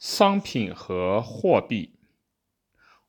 [0.00, 1.98] 商品和货币，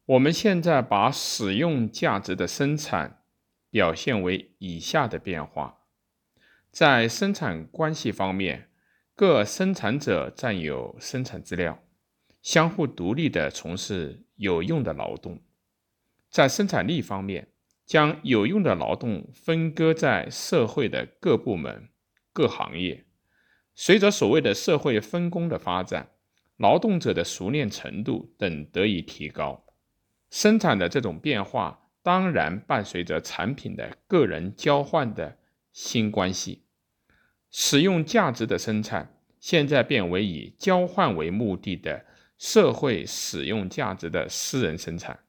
[0.04, 3.24] 我们现在把使用价值的生产
[3.70, 5.86] 表现为以下的变化：
[6.70, 8.70] 在生产关系方面，
[9.16, 11.82] 各生产者占有生产资料，
[12.42, 15.38] 相互独立地从事有用的劳动；
[16.30, 17.54] 在生产力方面，
[17.86, 21.88] 将有用的劳动分割在社会的各部门、
[22.34, 23.06] 各行业。
[23.74, 26.11] 随着所谓的社会分工的发展。
[26.62, 29.66] 劳动者的熟练程度等得以提高，
[30.30, 35.40] 生产的这种变化当然伴随着产品的个人交换的
[35.72, 36.66] 新关系。
[37.50, 42.06] 使用价值的生产现在变为以交换为目的的
[42.38, 45.20] 社会使用价值的私人生产。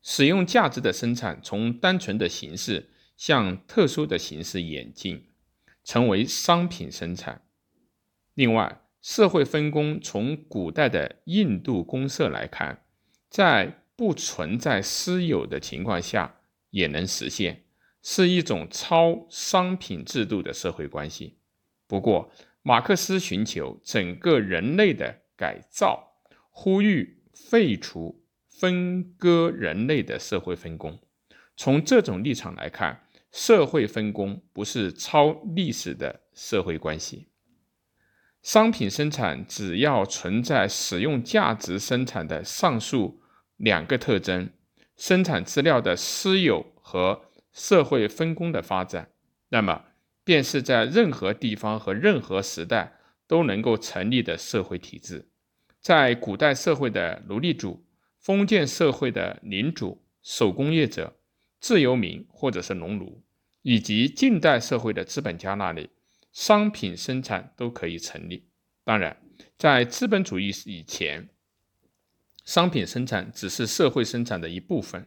[0.00, 5.28] 使用价值的生产从单纯的形式向特殊的形式演进，
[5.84, 7.42] 成为商品生产。
[8.32, 12.86] 另外，社会分工从古代的印度公社来看，
[13.28, 16.36] 在不存在私有的情况下
[16.70, 17.64] 也能实现，
[18.02, 21.36] 是一种超商品制度的社会关系。
[21.86, 22.32] 不过，
[22.62, 26.14] 马克思寻求整个人类的改造，
[26.48, 30.98] 呼吁废除分割人类的社会分工。
[31.58, 37.28] 从这种立场来看，社会分工不是超历史的社会关系。
[38.44, 43.22] 商品生产只要存在使用价值生产的上述
[43.56, 44.50] 两个特征：
[44.98, 47.22] 生产资料的私有和
[47.54, 49.08] 社会分工的发展，
[49.48, 49.86] 那么
[50.24, 52.92] 便是在任何地方和任何时代
[53.26, 55.30] 都能够成立的社会体制。
[55.80, 57.86] 在古代社会的奴隶主、
[58.20, 61.16] 封建社会的领主、手工业者、
[61.60, 63.24] 自由民或者是农奴，
[63.62, 65.88] 以及近代社会的资本家那里。
[66.34, 68.48] 商品生产都可以成立。
[68.82, 69.16] 当然，
[69.56, 71.28] 在资本主义以前，
[72.44, 75.06] 商品生产只是社会生产的一部分。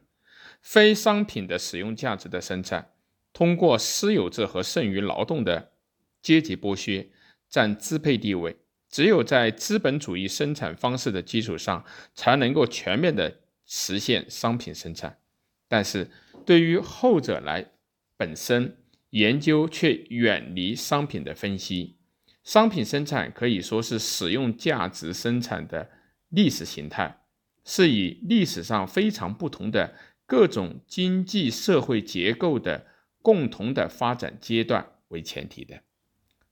[0.61, 2.93] 非商品的使用价值的生产，
[3.33, 5.73] 通过私有制和剩余劳动的
[6.21, 7.11] 阶级剥削，
[7.49, 8.57] 占支配地位。
[8.89, 11.83] 只有在资本主义生产方式的基础上，
[12.15, 15.19] 才能够全面的实现商品生产。
[15.67, 16.09] 但是，
[16.45, 17.69] 对于后者来
[18.15, 18.77] 本身。
[19.17, 21.95] 研究却远离商品的分析，
[22.43, 25.89] 商品生产可以说是使用价值生产的
[26.29, 27.21] 历史形态，
[27.65, 29.95] 是以历史上非常不同的
[30.27, 32.85] 各种经济社会结构的
[33.23, 35.81] 共同的发展阶段为前提的。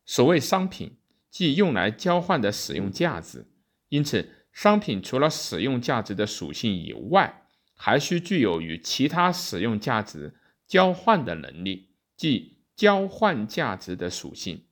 [0.03, 0.97] 所谓商品，
[1.29, 3.45] 即用来交换的使用价值，
[3.89, 7.43] 因此商品除了使用价值的属性以外，
[7.75, 10.33] 还需具有与其他使用价值
[10.65, 11.89] 交换的能力。
[12.17, 14.66] 即交换价值的属性，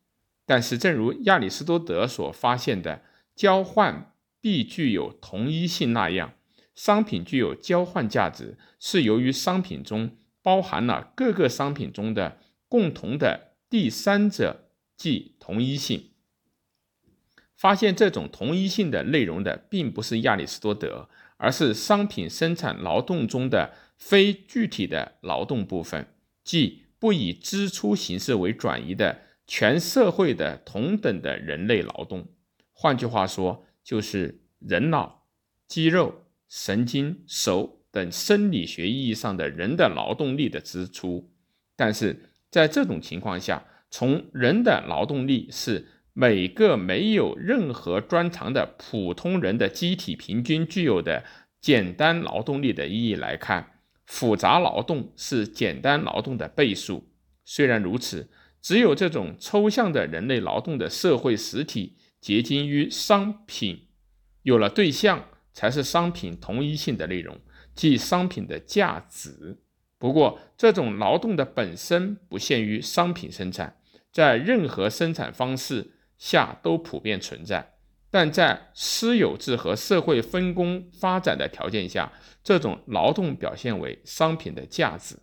[0.45, 3.01] 但是正如亚里士多德所发现的，
[3.33, 6.33] 交换必具有同一性那样，
[6.75, 16.09] 商品具有交换价值，是由于商品中包含了各个商品中的共同的第三者，即同一性。
[17.55, 26.82] 发现这种同一性的内容的，并不是亚里士多德，而是商品生产劳动中的非具体的劳动部分，即。
[27.03, 32.29] 不以支出形式为转移的全社会的同等的人类劳动，
[32.71, 35.25] 换句话说，就是人脑、
[35.67, 41.29] 肌肉、神经、手等生理学意义上的人的劳动力的支出。
[41.75, 51.25] 但是在这种情况下，从人的劳动力是每个没有任何专长的普通人的机体平均具有的
[51.59, 53.72] 简单劳动力的意义来看。
[54.05, 57.09] 复杂劳动是简单劳动的倍数。
[57.45, 58.29] 虽然如此，
[58.61, 63.87] 只有这种抽象的人类劳动的社会实体结晶于商品，
[64.43, 67.37] 有了对象，才是商品同一性的内容，
[67.75, 69.59] 即商品的价值。
[69.97, 73.77] 不过，这种劳动的本身不限于商品生产，
[74.11, 77.72] 在任何生产方式下都普遍存在。
[78.13, 85.17] 但在私有制和社会分工发展的条件下，这种劳动表现为商品的价值。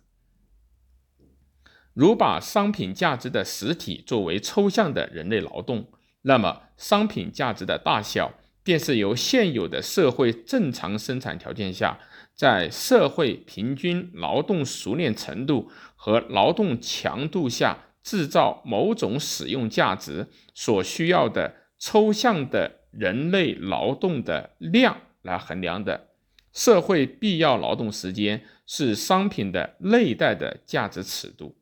[1.93, 5.87] 如把商品价值的实体作为抽象的人类劳动，
[6.23, 11.97] 那么商品价值的大小便是由现有的社会正常生产条件下，
[12.35, 22.80] 在社会平均劳动熟练程度和劳动强度下制造某种使用价值所需要的抽象的。
[22.91, 26.09] 人类劳动的量来衡量的，
[26.53, 31.57] 社会必要劳动时间是商品的内在的价值尺度。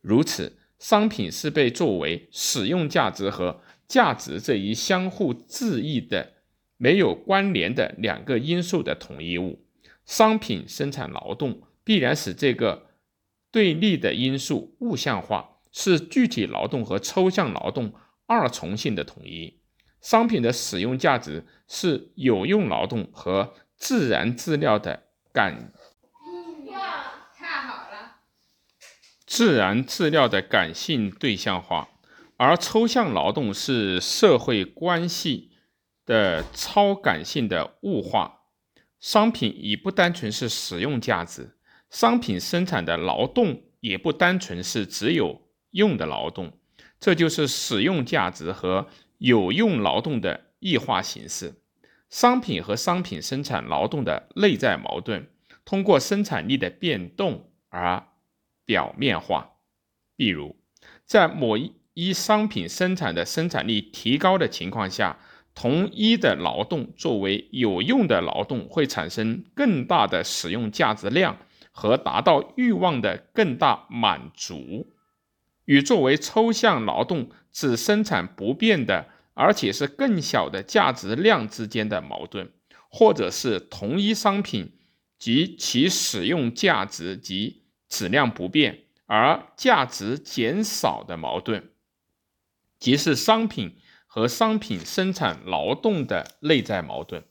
[0.00, 6.32] 如此，商品是被作为使用价值和价值这一相互质异的、
[6.76, 9.64] 没有关联的两个因素的统一物。
[10.04, 12.90] 商品生产劳动必然使这个
[13.52, 17.92] 对立的因素物象化，是具体劳动和抽象劳动
[18.26, 19.61] 二重性的统一。
[20.02, 25.72] 商品的使用价值是有用劳动和自然资料的感。
[29.24, 31.88] 自然资料的感性对象化，
[32.36, 35.52] 而抽象劳动是社会关系
[36.04, 38.40] 的超感性的物化。
[39.00, 41.56] 商品已不单纯是使用价值，
[41.88, 45.40] 商品生产的劳动也不单纯是只有
[45.70, 46.58] 用的劳动，
[47.00, 48.86] 这就是使用价值和
[49.22, 51.54] 有用劳动的异化形式。
[52.10, 55.28] 商品和商品生产劳动的内在矛盾，
[55.64, 58.08] 通过生产力的变动而。
[58.64, 59.56] 表面化，
[60.16, 60.56] 比如，
[61.04, 61.58] 在某
[61.94, 65.18] 一商品生产的生产力提高的情况下，
[65.52, 71.38] 同一的劳动作为有用的劳动会产生更大的使用价值量
[71.72, 74.86] 和达到欲望的更大满足，
[75.64, 82.52] 与作为抽象劳动只生产不变的而且是更小的价值量之间的矛盾，
[82.88, 84.78] 或者是同一商品
[85.18, 87.62] 及其使用价值及。
[87.92, 91.72] 质量不变而价值减少的矛盾，
[92.78, 93.76] 即是商品
[94.06, 97.22] 和商品生产劳动的内在矛盾。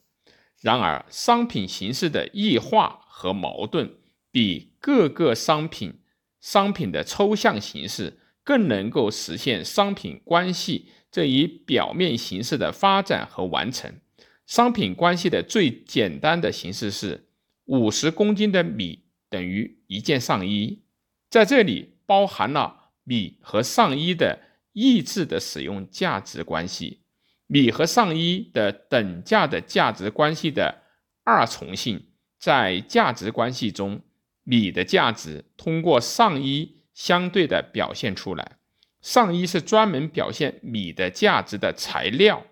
[0.60, 3.96] 然而，商品形式的异化和矛盾，
[4.32, 6.02] 比各个商品
[6.40, 14.00] 商品的抽象形式更能够实现商品关系这一表面形式的发展和完成。
[14.48, 17.28] 商品关系的最简单的形式是
[17.66, 19.04] 五十公斤的米。
[19.30, 20.84] 等于一件上衣，
[21.30, 24.40] 在这里包含了米和上衣的
[24.74, 27.00] 意志的使用价值关系，
[27.48, 30.82] 米和上衣的等价的价值关系的
[31.24, 32.08] 二重性，
[32.38, 34.02] 在价值关系中，
[34.44, 38.58] 米的价值通过上衣相对的表现出来，
[39.02, 42.46] 上衣是专门表现米的价值的材料，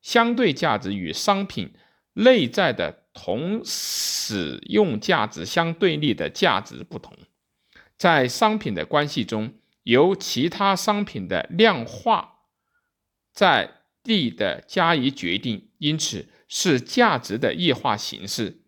[0.00, 1.72] 相对价值与商品
[2.14, 3.02] 内在的。
[3.14, 7.14] 同使用价值相对立的价值不同，
[7.98, 9.52] 在商品的关系中，
[9.82, 12.38] 由其他商品的量化
[13.30, 18.62] 在地的加以决定，因此是价值的异化形式。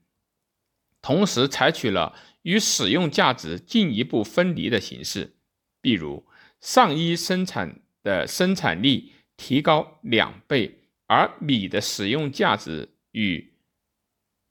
[1.01, 5.37] 同时采取了与使用价值进一步分离的形式，
[5.81, 6.27] 比如
[6.65, 13.53] 上衣生产的生产力提高两倍，而米的使用价值与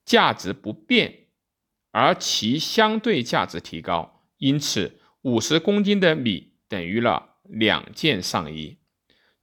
[0.06, 1.30] 价值不变，
[1.89, 8.77] 而其相对价值提高，因此五十公斤的米等于了两件上衣。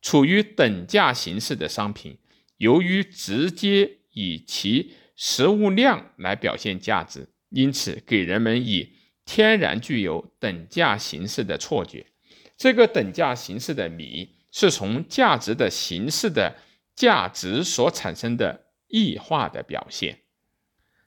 [0.00, 2.18] 处于等价形式的商品，
[2.58, 8.92] 由于直接以其实物量来表现价值，因此给人们以
[9.24, 12.06] 天然具有等价形式的错觉。
[12.60, 16.58] 这个等价形式的米是从价值的形式的
[16.94, 20.18] 价值所产生的异化的表现。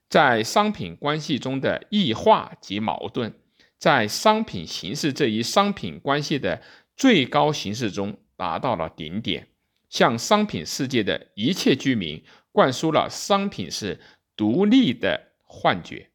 [0.09, 3.35] 在商品关系中的异化及矛盾，
[3.77, 6.63] 在商品形式这一商品关系的
[6.97, 9.50] 最高形式中达到了顶点，
[9.89, 14.00] 向商品世界的一切居民灌输了商品是
[14.36, 16.10] 独立的幻觉，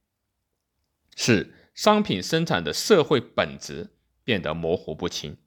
[1.14, 3.90] 是商品生产的社会本质
[4.28, 5.38] 变得模糊不清，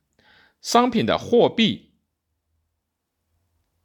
[0.59, 1.91] 商品的货币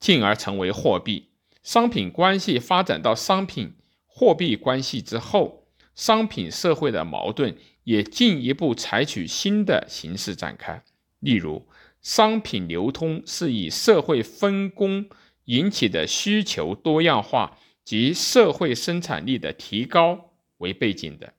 [0.01, 3.75] 进而成为货币，商品关系发展到商品。
[4.07, 10.83] 货币关系之后，商品社会的矛盾也进一步采取新的形式展开。
[11.19, 11.69] 例如，
[12.01, 15.11] 商品流通是以社会分工
[15.45, 21.35] 引起的需求多样化及社会生产力的提高为背景的，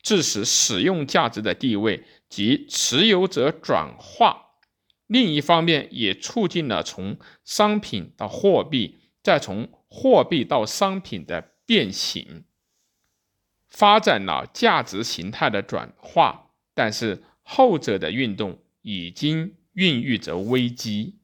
[0.00, 4.54] 致使使用价值的地位及持有者转化。
[5.06, 11.50] 另一方面，也促进了从商品到货币，再从货币到商品的。
[11.64, 12.44] 变形，
[13.68, 21.20] 发展了价值形态的转化，但是后者的运动已经孕育着危机。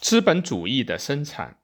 [0.00, 1.58] 资本主义的生产，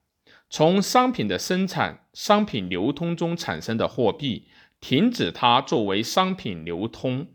[0.47, 4.47] 从商品的生产、商品流通中产生的货币，
[4.83, 7.27] 停止它作为商品流通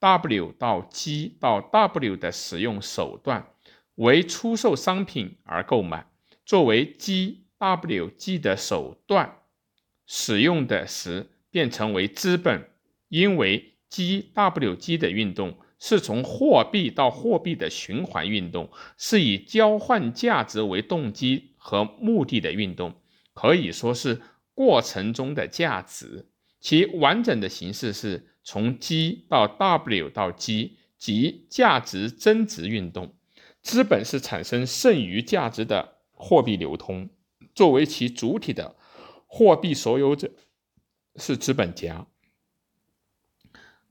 [0.00, 3.46] W 到 G 到 W 的使用手段，
[3.94, 6.08] 为出售商品而购买，
[6.44, 7.44] 作为 G。
[7.58, 9.38] WG 的手段
[10.04, 12.68] 使用的时，便成为资本，
[13.08, 22.96] 因为 GWG 的运动是从货币到货币的循环运动，是以交换价值为动机和目的的运动，
[23.32, 24.20] 可以说是
[24.52, 26.26] 过程中的价值。
[26.66, 33.14] 其完整的形式是从 G 到 W 到 G，即价值增值运动。
[33.62, 37.08] 资本是产生剩余价值的货币流通，
[37.54, 38.74] 作为其主体的
[39.28, 40.32] 货币所有者
[41.14, 42.08] 是资本家。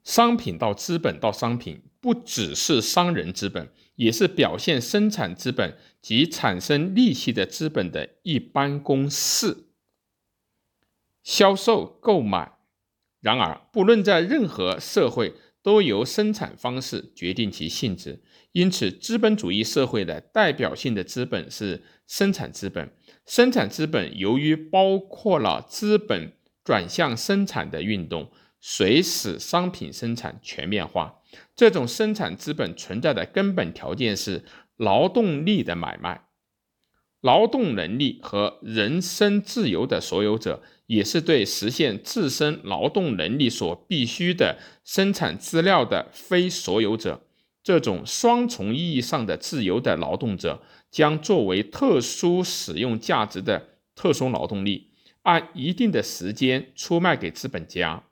[0.04, 9.70] 商品到资本到商品，不只是商人资本，也是表现生产资本及产生利息的资本的一般公式。
[11.24, 12.55] 销售、购买。
[13.26, 18.22] 然而，不论在任何社会，都由生产方式决定其性质。
[18.52, 22.92] 因此，资本主义社会的代表性的资本是生产资本。
[23.26, 28.32] 生产资本由于包括了资本转向生产的运动。
[28.68, 31.22] 随使商品生产全面化。
[31.56, 34.44] 这种生产资本存在的根本条件是
[34.78, 36.25] 劳动力的买卖。
[37.26, 47.24] 劳动能力和人身自由的所有者，也是对实现自身劳动能力所必需的生产资料的非所有者。
[47.64, 54.92] 这种双重意义上的自由的劳动者，将作为特殊使用价值的特殊劳动力，
[55.24, 58.04] 按一定的时间出卖给资本家。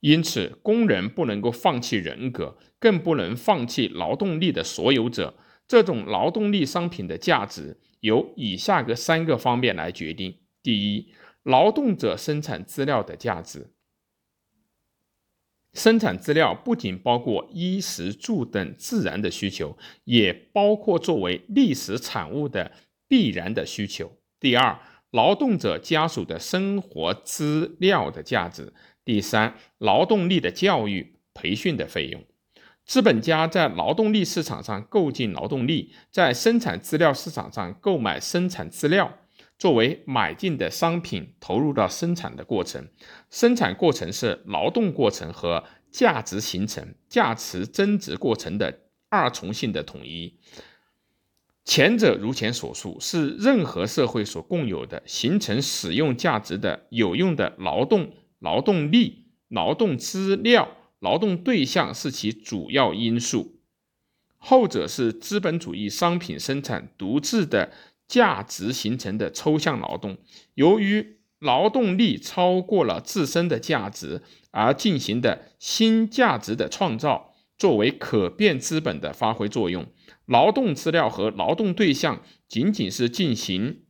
[0.00, 5.34] 因此，工人不能够放弃人格，更不能放弃劳动力的所有者。
[5.68, 11.12] 这种劳动力商品的价值由以下个三个方面来决定：第一，
[11.42, 13.72] 劳动者生产资料的价值。
[15.72, 22.72] 生产资料不仅包括衣食住等自然的需求，也包括作为历史产物的
[23.06, 24.10] 必然的需求。
[24.40, 28.72] 第二，劳动者家属的生活资料的价值。
[29.04, 32.24] 第三，劳动力的教育培训的费用，
[32.86, 39.18] 资本家在劳动力市场上购进劳动力，在生产资料市场上购买生产资料，
[39.58, 42.88] 作为买进的商品投入到生产的过程。
[43.28, 50.38] 生产过程是劳动过程和价值形成、价值增值过程的二重性的统一。
[51.64, 58.12] 前者如前所述，是任何社会所共有的形成使用价值的有用的劳动。
[58.38, 63.60] 劳动力、劳动资料、劳动对象是其主要因素，
[64.38, 67.72] 后者是资本主义商品生产独自的
[68.08, 70.18] 价值形成的抽象劳动。
[70.54, 79.86] 由于劳动力超过了自身的价值而进行的新价值的创造，作为可变资本的发挥作用。
[80.24, 83.82] 劳动资料和劳动对象仅仅是进行。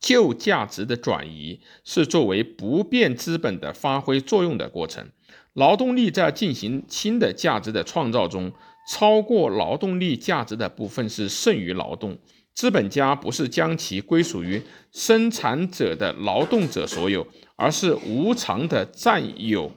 [0.00, 5.10] 旧价值的转移是作为不变资本的发挥作用的过程。
[5.54, 8.52] 劳动力在进行新的价值的创造中，
[8.90, 12.18] 超过劳动力价值的部分是剩余劳动。
[12.54, 19.70] 资本家不是将其归属于生产者的劳动者所有，而是无偿的占有。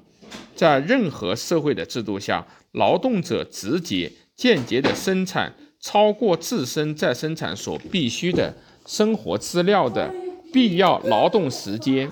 [0.56, 8.56] 在任何社会的制度下，劳动者直接、间接的生产超过自身再生产所必须的。
[8.86, 10.14] 生活资料的
[10.54, 12.10] 必要劳动时间，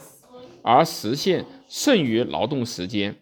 [0.61, 3.15] 而实现剩余劳动时间。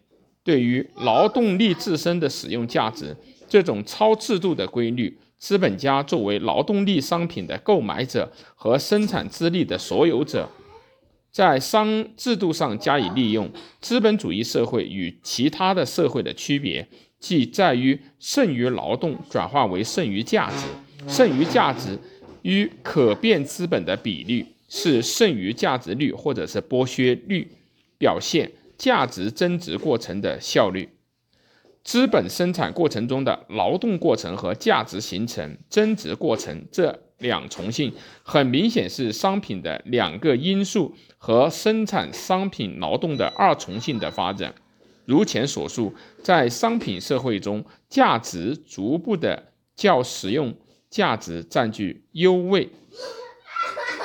[0.44, 3.16] 对于劳动力自身的使用价值，
[3.48, 10.48] 这种超制度的规律，资本家作为劳动力商品的购买者和生产资力的所有者，
[11.32, 13.50] 在商制度上加以利用。
[13.80, 16.86] 资本主义社会与其他的社会的区别，
[17.18, 20.66] 即在于剩余劳动转化为剩余价值，
[21.08, 21.98] 剩余价值。
[22.42, 27.50] 与可变资本的比率是剩余价值率或者是剥削率，
[27.96, 30.90] 表现价值增值过程的效率。
[31.82, 44.54] 资本生产过程中的劳动过程和价值形成增值过程这两重性，很明显是商品的两个因素和生产商品劳动的二重性的发展。
[45.04, 50.54] 如前所述，在商品社会中，价值逐步的较实用。
[50.90, 52.70] 价值占据优位，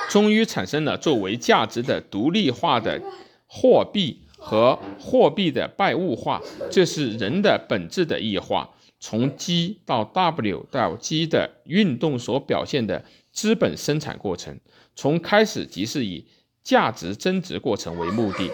[0.09, 2.99] 终于产生了作为价值的独立化的
[3.45, 6.41] 货币和货币的拜物化，
[6.71, 8.69] 这是人的本质的异化。
[9.01, 14.59] 从 G 到 W 到 G 的运动所表现的资本生产过程，
[14.95, 16.25] 从开始即是以
[16.63, 18.51] 价值增值过程为目的，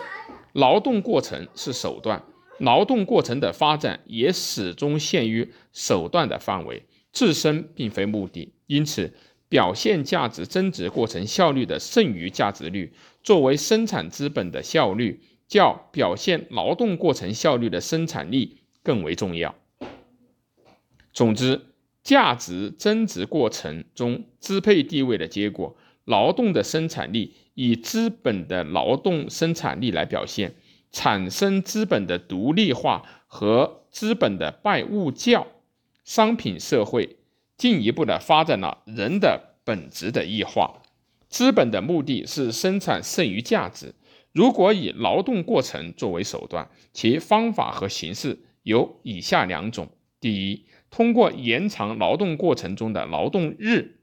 [0.53, 2.21] 劳动过程是手段，
[2.59, 6.85] 劳动过程的发展也始终限于手段的范围。
[7.11, 9.13] 自身并非目的，因此
[9.49, 19.55] 表现价值增值过程效率的剩余价值率，作为生产资本的效率，较表现劳动过程效率的生产力更为重要。
[21.13, 21.61] 总之，
[22.03, 30.55] 价值增值过程中支配地位的结果，劳动的生产力以资本的劳动生产力来表现，
[30.91, 35.47] 产生资本的独立化和资本的拜物教，
[36.03, 37.17] 商品社会
[37.57, 40.81] 进一步的发展了人的本质的异化。
[41.29, 43.95] 资本的目的是生产剩余价值。
[44.35, 49.87] 如果以劳动过程作为手段，其方法和形式有以下两种：
[50.19, 53.95] 第一，通过延长劳动过程中的劳动日，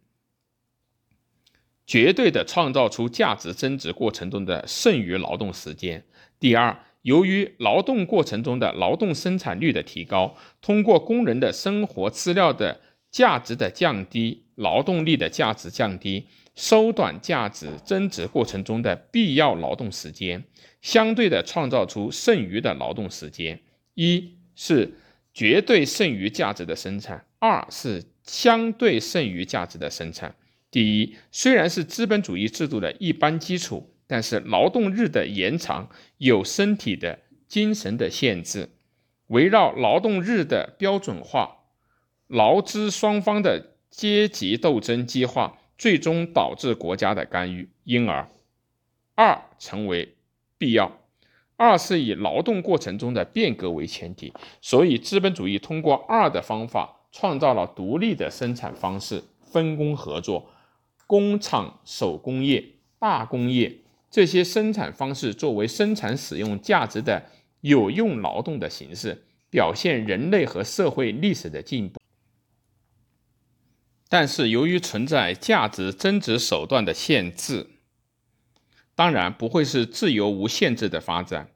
[1.87, 6.01] 绝对的创造出价值增值过程中的剩余劳动时间；
[6.41, 12.81] 第二，由于劳动过程中的劳动生产率的提高，通过工人的生活资料的
[13.13, 16.27] 价值的降低，劳动力的价值降低。
[16.55, 20.45] 缩短价值增值过程中的必要劳动时间，
[20.83, 23.59] 相对的创造出剩余的劳动时间。
[23.95, 24.93] 一是
[25.33, 30.35] 绝对剩余价值的生产，二是相对剩余价值的生产。
[30.71, 35.89] 第一，虽然是资本主义制度的一般基础，但是劳动日的延长
[36.19, 38.69] 有身体的、精神的限制。
[39.29, 41.62] 围绕劳动日的标准化，
[42.33, 45.59] 劳资双方的阶级斗争激化。
[45.79, 48.29] 最终导致国家的干预，因而
[49.17, 50.15] 二成为
[50.57, 51.01] 必要。
[51.57, 60.53] 二是以劳动过程中的变革为前提，所以资本主义通过二的方法创造了独立的生产方式，分工合作，
[61.09, 62.65] 工厂、手工业、
[63.01, 67.25] 大工业这些生产方式作为生产使用价值的
[67.63, 72.02] 有用劳动的形式，表现人类和社会历史的进步。
[74.13, 77.71] 但是，由于存在价值增值手段的限制，
[78.95, 81.49] 当然不会是自由无限制的发展。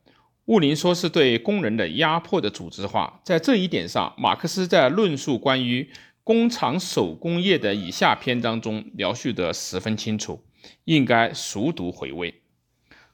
[0.46, 5.90] 物林说是对工人的压迫的组织化，在这一点上，马克思在论述关于
[6.24, 10.42] 工厂手工业的以下篇章中描述得十分清楚，
[10.84, 12.40] 应该熟读回味。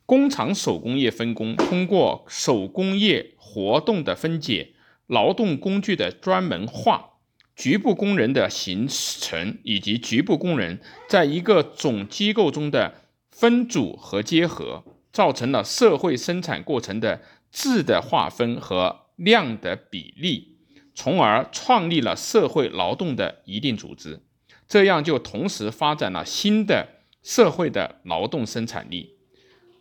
[0.06, 4.74] 工厂手工业分工通过手工业活动的分解、
[5.09, 7.12] 劳动工具的专门化。
[7.54, 12.94] 局部工人的形成以及局部工人在一个总机构中的
[13.30, 20.56] 分组和结合，造成了社会生产过程的质的划分和量的比例，
[20.94, 24.20] 从而创立了社会劳动的一定组织。
[24.66, 26.88] 这样就同时发展了新的
[27.22, 29.16] 社会的劳动生产力。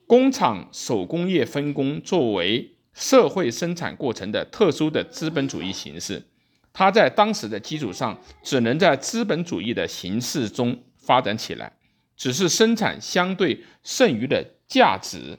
[0.05, 6.27] 工厂手工业分工作为社会生产过程的特殊的资本主义形式。
[6.73, 11.73] 它在当时的基础上，只能在资本主义的形式中发展起来，
[12.15, 15.37] 只是生产相对剩余的价值，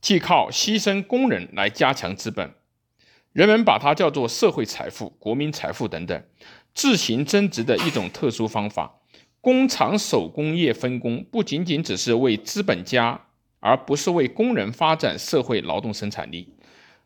[0.00, 2.54] 既靠牺牲工人来加强资本，
[3.32, 6.24] 人们把它叫做社会财富、国民财富等等，
[6.74, 9.00] 自行增值的一种特殊方法。
[9.40, 13.26] 工厂手工业分工不仅仅只是为资本家，
[13.60, 16.53] 而不是为工人发展社会劳动生产力。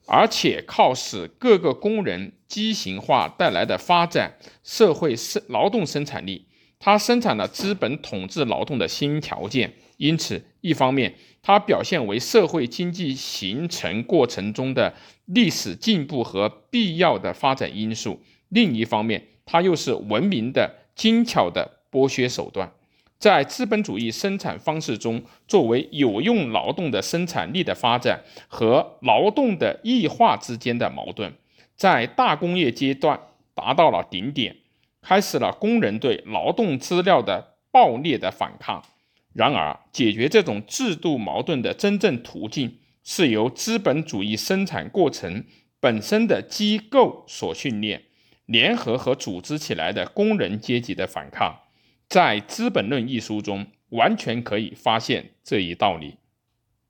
[0.08, 6.46] 而且靠使各个工人畸形化带来的发展社会生劳动生产力，
[6.78, 9.74] 它生产了资本统治劳动的新条件。
[9.98, 14.94] 因此，一方面它表现为社会经济形成过程中的
[15.26, 18.18] 历史进步和必要的发展因素；
[18.48, 22.72] 另一方面，它又是文明的精巧的剥削手段。
[23.18, 31.32] 在资本主义生产方式中，作为有用劳动的生产力的发展和劳动的异化之间的矛盾，
[31.74, 33.18] 在大工业阶段
[33.54, 34.56] 达到了顶点，
[35.02, 38.84] 开始了工人对劳动资料的暴烈的反抗。
[39.32, 45.44] 然而，解决这种制度矛盾的真正途径，是由资本主义生产过程
[45.80, 48.04] 本身的机构所训练、
[48.46, 51.62] 联合和组织起来的工人阶级的反抗。
[52.08, 56.16] 在《资本论》一书中，完全可以发现这一道理。